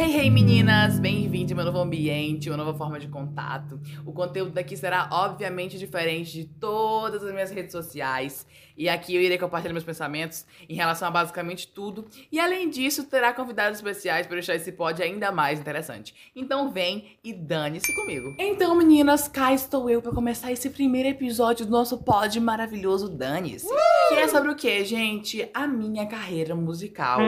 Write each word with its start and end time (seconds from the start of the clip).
Hey, 0.00 0.16
hey 0.16 0.30
meninas! 0.30 1.00
Bem-vindos 1.00 1.50
ao 1.50 1.56
meu 1.56 1.64
novo 1.64 1.78
ambiente, 1.80 2.48
uma 2.48 2.56
nova 2.56 2.72
forma 2.72 3.00
de 3.00 3.08
contato. 3.08 3.80
O 4.06 4.12
conteúdo 4.12 4.52
daqui 4.52 4.76
será 4.76 5.08
obviamente 5.10 5.76
diferente 5.76 6.30
de 6.30 6.44
todas 6.44 7.24
as 7.24 7.32
minhas 7.32 7.50
redes 7.50 7.72
sociais. 7.72 8.46
E 8.76 8.88
aqui 8.88 9.16
eu 9.16 9.20
irei 9.20 9.36
compartilhar 9.36 9.72
meus 9.72 9.82
pensamentos 9.82 10.46
em 10.68 10.76
relação 10.76 11.08
a 11.08 11.10
basicamente 11.10 11.66
tudo. 11.66 12.06
E 12.30 12.38
além 12.38 12.70
disso, 12.70 13.08
terá 13.08 13.32
convidados 13.32 13.80
especiais 13.80 14.24
para 14.24 14.36
deixar 14.36 14.54
esse 14.54 14.70
pod 14.70 15.02
ainda 15.02 15.32
mais 15.32 15.58
interessante. 15.58 16.14
Então 16.36 16.70
vem 16.70 17.18
e 17.24 17.32
dane-se 17.32 17.92
comigo. 17.96 18.36
Então, 18.38 18.76
meninas, 18.76 19.26
cá 19.26 19.52
estou 19.52 19.90
eu 19.90 20.00
para 20.00 20.12
começar 20.12 20.52
esse 20.52 20.70
primeiro 20.70 21.08
episódio 21.08 21.66
do 21.66 21.72
nosso 21.72 21.98
pod 22.04 22.38
maravilhoso 22.38 23.08
Dane-se. 23.08 23.66
Uh! 23.66 24.08
Que 24.10 24.14
é 24.14 24.28
sobre 24.28 24.52
o 24.52 24.54
que, 24.54 24.84
gente? 24.84 25.50
A 25.52 25.66
minha 25.66 26.06
carreira 26.06 26.54
musical. 26.54 27.18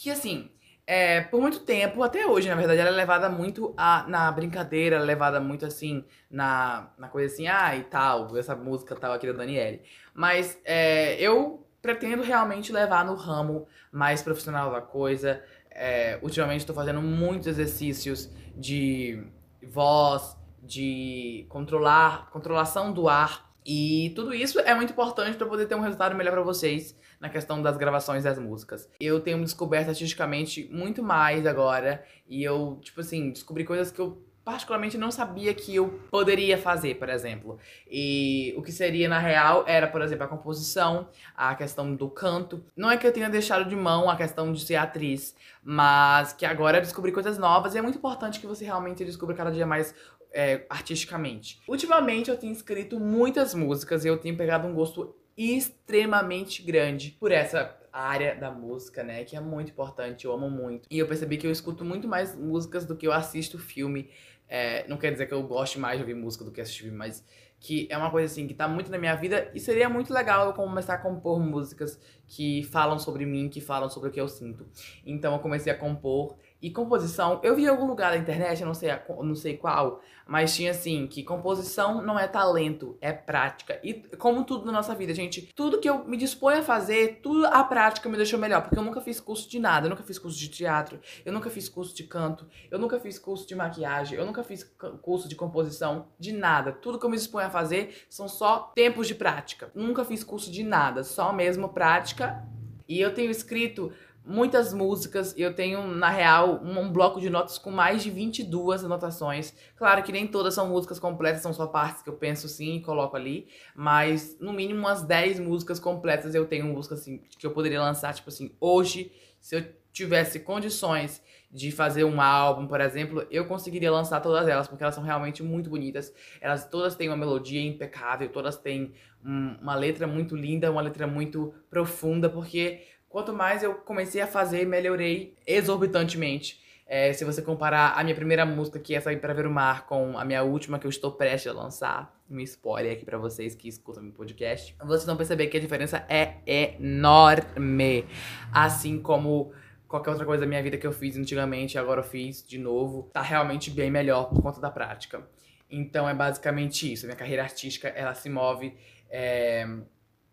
Que 0.00 0.08
assim, 0.08 0.48
é, 0.86 1.22
por 1.22 1.40
muito 1.40 1.60
tempo, 1.60 2.02
até 2.02 2.26
hoje, 2.26 2.48
na 2.48 2.54
verdade, 2.54 2.80
ela 2.80 2.90
é 2.90 2.92
levada 2.92 3.28
muito 3.28 3.72
a, 3.76 4.04
na 4.06 4.30
brincadeira, 4.30 4.96
é 4.96 4.98
levada 4.98 5.40
muito 5.40 5.64
assim, 5.64 6.04
na, 6.30 6.90
na 6.98 7.08
coisa 7.08 7.32
assim, 7.32 7.48
ah, 7.48 7.74
e 7.74 7.84
tal, 7.84 8.36
essa 8.36 8.54
música 8.54 8.94
tal 8.94 9.12
aqui 9.12 9.26
da 9.26 9.32
Daniele. 9.32 9.80
Mas 10.12 10.60
é, 10.64 11.14
eu 11.20 11.66
pretendo 11.80 12.22
realmente 12.22 12.72
levar 12.72 13.04
no 13.04 13.14
ramo 13.14 13.66
mais 13.90 14.22
profissional 14.22 14.70
da 14.70 14.80
coisa. 14.80 15.42
É, 15.70 16.18
ultimamente 16.22 16.60
estou 16.60 16.74
fazendo 16.74 17.00
muitos 17.00 17.46
exercícios 17.46 18.30
de 18.56 19.22
voz, 19.62 20.36
de 20.62 21.46
controlar, 21.48 22.30
controlação 22.30 22.92
do 22.92 23.08
ar. 23.08 23.53
E 23.64 24.12
tudo 24.14 24.34
isso 24.34 24.60
é 24.60 24.74
muito 24.74 24.92
importante 24.92 25.38
para 25.38 25.46
poder 25.46 25.66
ter 25.66 25.74
um 25.74 25.80
resultado 25.80 26.14
melhor 26.14 26.32
para 26.32 26.42
vocês 26.42 26.94
na 27.18 27.30
questão 27.30 27.62
das 27.62 27.76
gravações 27.76 28.24
das 28.24 28.38
músicas. 28.38 28.88
Eu 29.00 29.20
tenho 29.20 29.42
descoberto 29.42 29.88
artisticamente 29.88 30.68
muito 30.70 31.02
mais 31.02 31.46
agora 31.46 32.04
e 32.28 32.42
eu, 32.44 32.78
tipo 32.82 33.00
assim, 33.00 33.30
descobri 33.30 33.64
coisas 33.64 33.90
que 33.90 34.00
eu 34.00 34.22
particularmente 34.44 34.98
não 34.98 35.10
sabia 35.10 35.54
que 35.54 35.74
eu 35.74 36.00
poderia 36.10 36.58
fazer, 36.58 36.96
por 36.96 37.08
exemplo. 37.08 37.58
E 37.90 38.54
o 38.56 38.62
que 38.62 38.70
seria 38.70 39.08
na 39.08 39.18
real 39.18 39.64
era, 39.66 39.86
por 39.86 40.02
exemplo, 40.02 40.24
a 40.24 40.28
composição, 40.28 41.08
a 41.34 41.54
questão 41.54 41.94
do 41.94 42.10
canto. 42.10 42.64
Não 42.76 42.90
é 42.90 42.96
que 42.96 43.06
eu 43.06 43.12
tenha 43.12 43.30
deixado 43.30 43.68
de 43.68 43.74
mão 43.74 44.10
a 44.10 44.16
questão 44.16 44.52
de 44.52 44.64
ser 44.64 44.76
atriz, 44.76 45.34
mas 45.62 46.32
que 46.32 46.44
agora 46.44 46.80
descobri 46.80 47.10
coisas 47.10 47.38
novas 47.38 47.74
e 47.74 47.78
é 47.78 47.82
muito 47.82 47.98
importante 47.98 48.38
que 48.38 48.46
você 48.46 48.64
realmente 48.64 49.04
descubra 49.04 49.34
cada 49.34 49.50
dia 49.50 49.66
mais 49.66 49.94
é, 50.32 50.66
artisticamente. 50.68 51.62
Ultimamente 51.66 52.28
eu 52.28 52.36
tenho 52.36 52.52
escrito 52.52 53.00
muitas 53.00 53.54
músicas 53.54 54.04
e 54.04 54.08
eu 54.08 54.18
tenho 54.18 54.36
pegado 54.36 54.66
um 54.66 54.74
gosto 54.74 55.14
extremamente 55.36 56.62
grande 56.62 57.16
por 57.18 57.32
essa 57.32 57.76
área 58.00 58.34
da 58.34 58.50
música, 58.50 59.02
né? 59.02 59.24
Que 59.24 59.36
é 59.36 59.40
muito 59.40 59.70
importante, 59.70 60.24
eu 60.24 60.32
amo 60.32 60.50
muito. 60.50 60.88
E 60.90 60.98
eu 60.98 61.06
percebi 61.06 61.36
que 61.36 61.46
eu 61.46 61.50
escuto 61.50 61.84
muito 61.84 62.08
mais 62.08 62.34
músicas 62.34 62.84
do 62.84 62.96
que 62.96 63.06
eu 63.06 63.12
assisto 63.12 63.58
filme. 63.58 64.10
É, 64.56 64.86
não 64.86 64.96
quer 64.96 65.10
dizer 65.10 65.26
que 65.26 65.34
eu 65.34 65.42
goste 65.42 65.80
mais 65.80 65.96
de 65.96 66.04
ouvir 66.04 66.14
música 66.14 66.44
do 66.44 66.52
que 66.52 66.60
assistir 66.60 66.84
filme, 66.84 66.96
mas 66.96 67.24
que 67.58 67.88
é 67.90 67.98
uma 67.98 68.08
coisa 68.08 68.30
assim 68.30 68.46
que 68.46 68.54
tá 68.54 68.68
muito 68.68 68.88
na 68.88 68.98
minha 68.98 69.16
vida 69.16 69.50
e 69.52 69.58
seria 69.58 69.88
muito 69.88 70.14
legal 70.14 70.46
eu 70.46 70.52
começar 70.52 70.94
a 70.94 70.98
compor 70.98 71.40
músicas 71.40 71.98
que 72.28 72.62
falam 72.62 72.98
sobre 72.98 73.26
mim, 73.26 73.48
que 73.48 73.60
falam 73.60 73.88
sobre 73.88 74.10
o 74.10 74.12
que 74.12 74.20
eu 74.20 74.28
sinto. 74.28 74.64
Então 75.04 75.32
eu 75.32 75.40
comecei 75.40 75.72
a 75.72 75.76
compor 75.76 76.36
e 76.62 76.70
composição, 76.70 77.40
eu 77.42 77.56
vi 77.56 77.64
em 77.64 77.68
algum 77.68 77.86
lugar 77.86 78.12
da 78.12 78.16
internet, 78.16 78.60
eu 78.60 78.66
não 78.66 78.74
sei, 78.74 78.90
não 79.22 79.34
sei 79.34 79.56
qual, 79.56 80.00
mas 80.26 80.54
tinha 80.54 80.70
assim, 80.70 81.06
que 81.06 81.22
composição 81.22 82.00
não 82.00 82.18
é 82.18 82.26
talento, 82.26 82.96
é 83.00 83.12
prática. 83.12 83.78
E 83.82 83.94
como 84.16 84.44
tudo 84.44 84.64
na 84.64 84.72
nossa 84.72 84.94
vida, 84.94 85.12
gente, 85.12 85.42
tudo 85.54 85.78
que 85.78 85.88
eu 85.88 86.06
me 86.06 86.16
disponho 86.16 86.60
a 86.60 86.62
fazer, 86.62 87.20
tudo 87.22 87.46
a 87.46 87.62
prática 87.64 88.08
me 88.08 88.16
deixou 88.16 88.38
melhor, 88.38 88.62
porque 88.62 88.78
eu 88.78 88.82
nunca 88.82 89.00
fiz 89.00 89.20
curso 89.20 89.48
de 89.48 89.58
nada, 89.58 89.86
eu 89.86 89.90
nunca 89.90 90.02
fiz 90.02 90.18
curso 90.18 90.38
de 90.38 90.48
teatro, 90.48 90.98
eu 91.24 91.32
nunca 91.32 91.50
fiz 91.50 91.68
curso 91.68 91.94
de 91.94 92.04
canto, 92.04 92.46
eu 92.70 92.78
nunca 92.78 92.98
fiz 92.98 93.18
curso 93.18 93.46
de 93.46 93.54
maquiagem, 93.54 94.18
eu 94.18 94.24
nunca 94.24 94.42
fiz 94.44 94.62
curso 95.02 95.28
de 95.28 95.34
composição, 95.34 96.08
de 96.18 96.32
nada. 96.32 96.72
Tudo 96.72 96.98
que 96.98 97.04
eu 97.04 97.10
me 97.10 97.16
disponho 97.16 97.46
a 97.46 97.50
fazer 97.50 98.04
são 98.08 98.28
só 98.28 98.72
tempos 98.74 99.08
de 99.08 99.14
prática. 99.14 99.70
Nunca 99.74 100.04
fiz 100.04 100.22
curso 100.22 100.50
de 100.50 100.62
nada, 100.62 101.02
só 101.02 101.32
mesmo 101.32 101.68
prática. 101.70 102.46
E 102.86 103.00
eu 103.00 103.12
tenho 103.14 103.30
escrito 103.30 103.92
muitas 104.24 104.72
músicas. 104.72 105.34
Eu 105.36 105.54
tenho, 105.54 105.86
na 105.86 106.08
real, 106.08 106.60
um, 106.64 106.90
bloco 106.90 107.20
de 107.20 107.28
notas 107.28 107.58
com 107.58 107.70
mais 107.70 108.02
de 108.02 108.10
22 108.10 108.84
anotações. 108.84 109.54
Claro 109.76 110.02
que 110.02 110.12
nem 110.12 110.26
todas 110.26 110.54
são 110.54 110.68
músicas 110.68 110.98
completas, 110.98 111.42
são 111.42 111.52
só 111.52 111.66
partes 111.66 112.02
que 112.02 112.08
eu 112.08 112.14
penso 112.14 112.48
sim 112.48 112.76
e 112.76 112.82
coloco 112.82 113.16
ali. 113.16 113.48
Mas, 113.74 114.38
no 114.40 114.52
mínimo, 114.52 114.80
umas 114.80 115.02
10 115.02 115.40
músicas 115.40 115.78
completas 115.78 116.34
eu 116.34 116.46
tenho 116.46 116.66
músicas 116.66 117.00
assim, 117.00 117.18
que 117.38 117.46
eu 117.46 117.50
poderia 117.50 117.80
lançar, 117.80 118.14
tipo 118.14 118.28
assim, 118.30 118.54
hoje, 118.60 119.12
se 119.40 119.56
eu 119.56 119.83
tivesse 119.94 120.40
condições 120.40 121.22
de 121.50 121.70
fazer 121.70 122.04
um 122.04 122.20
álbum, 122.20 122.66
por 122.66 122.80
exemplo, 122.80 123.26
eu 123.30 123.46
conseguiria 123.46 123.90
lançar 123.90 124.20
todas 124.20 124.46
elas, 124.46 124.68
porque 124.68 124.82
elas 124.82 124.94
são 124.94 125.04
realmente 125.04 125.42
muito 125.42 125.70
bonitas. 125.70 126.12
Elas 126.40 126.68
todas 126.68 126.94
têm 126.96 127.08
uma 127.08 127.16
melodia 127.16 127.62
impecável, 127.62 128.28
todas 128.28 128.58
têm 128.58 128.92
um, 129.24 129.56
uma 129.62 129.74
letra 129.74 130.06
muito 130.06 130.36
linda, 130.36 130.70
uma 130.70 130.82
letra 130.82 131.06
muito 131.06 131.54
profunda, 131.70 132.28
porque 132.28 132.82
Quanto 133.14 133.32
mais 133.32 133.62
eu 133.62 133.74
comecei 133.74 134.20
a 134.20 134.26
fazer, 134.26 134.66
melhorei 134.66 135.36
exorbitantemente. 135.46 136.60
É, 136.84 137.12
se 137.12 137.24
você 137.24 137.40
comparar 137.40 137.92
a 137.96 138.02
minha 138.02 138.16
primeira 138.16 138.44
música, 138.44 138.76
que 138.80 138.92
é 138.92 139.00
Sair 139.00 139.18
Pra 139.18 139.32
Ver 139.32 139.46
o 139.46 139.52
Mar, 139.52 139.86
com 139.86 140.18
a 140.18 140.24
minha 140.24 140.42
última, 140.42 140.80
que 140.80 140.86
eu 140.88 140.90
estou 140.90 141.12
prestes 141.12 141.52
a 141.52 141.54
lançar, 141.54 142.12
um 142.28 142.40
spoiler 142.40 142.92
aqui 142.92 143.04
para 143.04 143.16
vocês 143.16 143.54
que 143.54 143.68
escutam 143.68 144.02
meu 144.02 144.12
podcast, 144.12 144.74
vocês 144.80 145.06
vão 145.06 145.16
perceber 145.16 145.46
que 145.46 145.56
a 145.56 145.60
diferença 145.60 146.04
é 146.08 146.38
enorme. 146.44 148.04
Assim 148.52 149.00
como 149.00 149.52
qualquer 149.94 150.10
outra 150.10 150.26
coisa 150.26 150.40
da 150.40 150.46
minha 150.46 150.60
vida 150.60 150.76
que 150.76 150.84
eu 150.84 150.92
fiz 150.92 151.16
antigamente, 151.16 151.78
agora 151.78 152.00
eu 152.00 152.04
fiz 152.04 152.44
de 152.44 152.58
novo, 152.58 153.08
tá 153.12 153.22
realmente 153.22 153.70
bem 153.70 153.92
melhor 153.92 154.28
por 154.28 154.42
conta 154.42 154.60
da 154.60 154.68
prática. 154.68 155.24
Então 155.70 156.08
é 156.08 156.12
basicamente 156.12 156.92
isso. 156.92 157.06
A 157.06 157.08
minha 157.08 157.16
carreira 157.16 157.44
artística, 157.44 157.86
ela 157.86 158.12
se 158.12 158.28
move 158.28 158.76
é, 159.08 159.64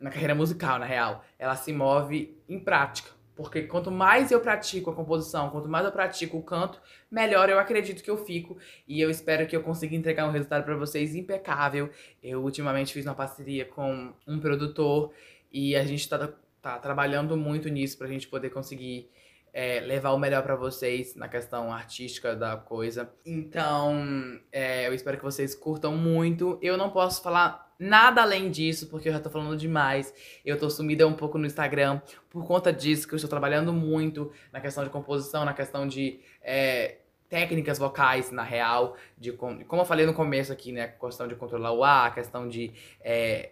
na 0.00 0.08
carreira 0.08 0.34
musical, 0.34 0.78
na 0.78 0.86
real, 0.86 1.22
ela 1.38 1.54
se 1.54 1.70
move 1.70 2.34
em 2.48 2.58
prática. 2.58 3.10
Porque 3.36 3.62
quanto 3.64 3.90
mais 3.90 4.30
eu 4.30 4.40
pratico 4.40 4.90
a 4.90 4.94
composição, 4.94 5.50
quanto 5.50 5.68
mais 5.68 5.84
eu 5.84 5.92
pratico 5.92 6.38
o 6.38 6.42
canto, 6.42 6.80
melhor 7.10 7.50
eu 7.50 7.58
acredito 7.58 8.02
que 8.02 8.10
eu 8.10 8.16
fico. 8.24 8.56
E 8.88 9.02
eu 9.02 9.10
espero 9.10 9.46
que 9.46 9.54
eu 9.54 9.62
consiga 9.62 9.94
entregar 9.94 10.26
um 10.26 10.30
resultado 10.30 10.64
para 10.64 10.76
vocês 10.76 11.14
impecável. 11.14 11.90
Eu 12.22 12.42
ultimamente 12.42 12.94
fiz 12.94 13.04
uma 13.04 13.14
parceria 13.14 13.66
com 13.66 14.14
um 14.26 14.40
produtor 14.40 15.12
e 15.52 15.76
a 15.76 15.84
gente 15.84 16.08
tá, 16.08 16.32
tá 16.62 16.78
trabalhando 16.78 17.36
muito 17.36 17.68
nisso 17.68 17.98
pra 17.98 18.08
gente 18.08 18.26
poder 18.28 18.48
conseguir 18.48 19.10
é, 19.52 19.80
levar 19.80 20.12
o 20.12 20.18
melhor 20.18 20.42
para 20.42 20.56
vocês 20.56 21.14
na 21.14 21.28
questão 21.28 21.72
artística 21.72 22.34
da 22.34 22.56
coisa. 22.56 23.12
Então, 23.24 24.40
é, 24.50 24.88
eu 24.88 24.94
espero 24.94 25.18
que 25.18 25.24
vocês 25.24 25.54
curtam 25.54 25.96
muito. 25.96 26.58
Eu 26.62 26.76
não 26.76 26.90
posso 26.90 27.22
falar 27.22 27.72
Nada 27.82 28.22
além 28.22 28.48
disso, 28.48 28.86
porque 28.86 29.08
eu 29.08 29.12
já 29.12 29.18
tô 29.18 29.28
falando 29.28 29.56
demais. 29.56 30.14
Eu 30.44 30.56
tô 30.56 30.70
sumida 30.70 31.04
um 31.04 31.14
pouco 31.14 31.36
no 31.36 31.44
Instagram 31.44 32.00
por 32.30 32.46
conta 32.46 32.72
disso, 32.72 33.08
que 33.08 33.12
eu 33.12 33.16
estou 33.16 33.28
trabalhando 33.28 33.72
muito 33.72 34.30
na 34.52 34.60
questão 34.60 34.84
de 34.84 34.90
composição, 34.90 35.44
na 35.44 35.52
questão 35.52 35.88
de 35.88 36.20
é, 36.40 36.98
técnicas 37.28 37.80
vocais, 37.80 38.30
na 38.30 38.44
real. 38.44 38.96
De, 39.18 39.32
como 39.32 39.64
eu 39.72 39.84
falei 39.84 40.06
no 40.06 40.14
começo 40.14 40.52
aqui, 40.52 40.70
né? 40.70 40.84
A 40.84 40.88
questão 41.06 41.26
de 41.26 41.34
controlar 41.34 41.72
o 41.72 41.82
ar, 41.82 42.06
a 42.06 42.10
questão 42.12 42.48
de 42.48 42.72
é, 43.00 43.50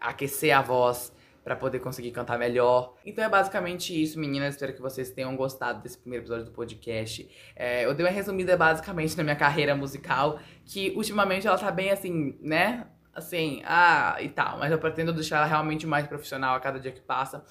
aquecer 0.00 0.56
a 0.56 0.62
voz 0.62 1.12
para 1.44 1.54
poder 1.54 1.78
conseguir 1.78 2.10
cantar 2.10 2.38
melhor. 2.38 2.94
Então 3.04 3.22
é 3.22 3.28
basicamente 3.28 4.02
isso, 4.02 4.18
meninas. 4.18 4.54
Espero 4.54 4.72
que 4.72 4.80
vocês 4.80 5.10
tenham 5.10 5.36
gostado 5.36 5.82
desse 5.82 5.98
primeiro 5.98 6.22
episódio 6.22 6.46
do 6.46 6.50
podcast. 6.52 7.28
É, 7.54 7.84
eu 7.84 7.94
dei 7.94 8.06
uma 8.06 8.10
resumida 8.10 8.56
basicamente 8.56 9.14
na 9.18 9.22
minha 9.22 9.36
carreira 9.36 9.76
musical, 9.76 10.40
que 10.64 10.92
ultimamente 10.96 11.46
ela 11.46 11.58
tá 11.58 11.70
bem 11.70 11.90
assim, 11.90 12.36
né? 12.40 12.86
assim, 13.14 13.62
ah, 13.64 14.16
e 14.20 14.28
tal. 14.28 14.58
Mas 14.58 14.72
eu 14.72 14.78
pretendo 14.78 15.12
deixar 15.12 15.36
ela 15.36 15.46
realmente 15.46 15.86
mais 15.86 16.06
profissional 16.06 16.56
a 16.56 16.60
cada 16.60 16.80
dia 16.80 16.90
que 16.90 17.00
passa. 17.00 17.44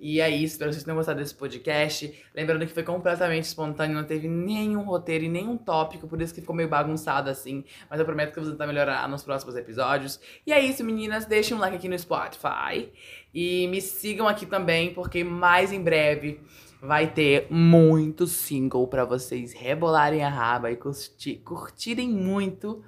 E 0.00 0.20
é 0.20 0.30
isso, 0.30 0.52
espero 0.52 0.70
que 0.70 0.74
vocês 0.74 0.84
tenham 0.84 0.96
gostado 0.96 1.18
desse 1.18 1.34
podcast. 1.34 2.14
Lembrando 2.34 2.64
que 2.64 2.72
foi 2.72 2.84
completamente 2.84 3.44
espontâneo, 3.44 3.96
não 3.96 4.04
teve 4.04 4.28
nenhum 4.28 4.82
roteiro 4.82 5.24
e 5.24 5.28
nenhum 5.28 5.56
tópico, 5.56 6.06
por 6.06 6.22
isso 6.22 6.32
que 6.32 6.40
ficou 6.40 6.54
meio 6.54 6.68
bagunçado 6.68 7.28
assim. 7.28 7.64
Mas 7.90 7.98
eu 7.98 8.06
prometo 8.06 8.32
que 8.32 8.38
eu 8.38 8.44
vou 8.44 8.52
tentar 8.52 8.66
melhorar 8.68 9.08
nos 9.08 9.24
próximos 9.24 9.56
episódios. 9.56 10.20
E 10.46 10.52
é 10.52 10.60
isso, 10.60 10.84
meninas. 10.84 11.26
Deixem 11.26 11.56
um 11.56 11.60
like 11.60 11.76
aqui 11.76 11.88
no 11.88 11.98
Spotify. 11.98 12.92
E 13.34 13.66
me 13.66 13.80
sigam 13.80 14.28
aqui 14.28 14.46
também, 14.46 14.94
porque 14.94 15.24
mais 15.24 15.72
em 15.72 15.82
breve 15.82 16.40
vai 16.80 17.08
ter 17.12 17.48
muito 17.50 18.26
single 18.26 18.86
para 18.86 19.04
vocês 19.04 19.52
rebolarem 19.52 20.22
a 20.22 20.28
raba 20.28 20.70
e 20.70 20.76
curti 20.76 21.34
curtirem 21.44 22.08
muito 22.08 22.84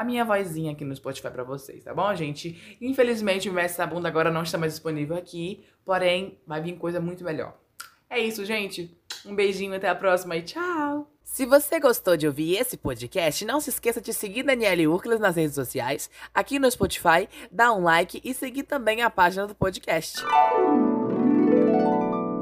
a 0.00 0.04
minha 0.04 0.24
vozinha 0.24 0.72
aqui 0.72 0.82
no 0.82 0.96
Spotify 0.96 1.30
pra 1.30 1.44
vocês, 1.44 1.84
tá 1.84 1.92
bom, 1.92 2.14
gente? 2.14 2.78
Infelizmente, 2.80 3.50
o 3.50 3.52
Mestre 3.52 3.86
Bunda 3.86 4.08
agora 4.08 4.30
não 4.30 4.42
está 4.42 4.56
mais 4.56 4.72
disponível 4.72 5.14
aqui, 5.14 5.62
porém, 5.84 6.38
vai 6.46 6.58
vir 6.62 6.78
coisa 6.78 6.98
muito 6.98 7.22
melhor. 7.22 7.54
É 8.08 8.18
isso, 8.18 8.42
gente. 8.46 8.98
Um 9.26 9.34
beijinho, 9.34 9.74
até 9.74 9.90
a 9.90 9.94
próxima 9.94 10.36
e 10.36 10.42
tchau! 10.42 11.12
Se 11.22 11.44
você 11.44 11.78
gostou 11.78 12.16
de 12.16 12.26
ouvir 12.26 12.56
esse 12.56 12.78
podcast, 12.78 13.44
não 13.44 13.60
se 13.60 13.68
esqueça 13.68 14.00
de 14.00 14.14
seguir 14.14 14.42
Daniele 14.42 14.86
Urclas 14.86 15.20
nas 15.20 15.36
redes 15.36 15.54
sociais, 15.54 16.08
aqui 16.32 16.58
no 16.58 16.70
Spotify, 16.70 17.28
dar 17.52 17.74
um 17.74 17.82
like 17.82 18.22
e 18.24 18.32
seguir 18.32 18.62
também 18.62 19.02
a 19.02 19.10
página 19.10 19.46
do 19.46 19.54
podcast. 19.54 20.16